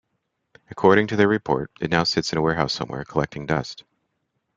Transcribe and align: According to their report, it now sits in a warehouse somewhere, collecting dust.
According 0.71 1.05
to 1.07 1.15
their 1.15 1.27
report, 1.27 1.69
it 1.79 1.91
now 1.91 2.05
sits 2.05 2.31
in 2.31 2.39
a 2.39 2.41
warehouse 2.41 2.73
somewhere, 2.73 3.05
collecting 3.05 3.45
dust. 3.45 3.83